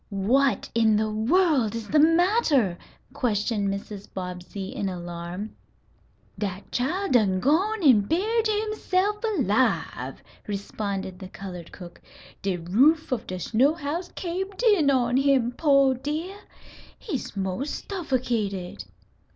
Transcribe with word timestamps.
"What 0.09 0.67
in 0.73 0.95
the 0.95 1.11
world 1.11 1.75
is 1.75 1.87
the 1.89 1.99
matter?" 1.99 2.75
questioned 3.13 3.69
Mrs. 3.69 4.11
Bobbsey, 4.11 4.69
in 4.69 4.89
alarm. 4.89 5.55
"Dat 6.39 6.71
chile 6.71 7.07
dun 7.11 7.39
gwine 7.39 7.83
an' 7.83 8.01
buried 8.07 8.47
himself 8.47 9.23
alive," 9.37 10.23
responded 10.47 11.19
the 11.19 11.27
colored 11.27 11.71
cook. 11.71 12.01
"De 12.41 12.57
roof 12.57 13.11
of 13.11 13.27
de 13.27 13.37
snow 13.39 13.75
house 13.75 14.11
cabed 14.15 14.63
in 14.63 14.89
on 14.89 15.17
him, 15.17 15.51
pooh 15.51 15.93
dear! 15.93 16.35
He's 16.97 17.37
'most 17.37 17.75
stuffocated!" 17.75 18.85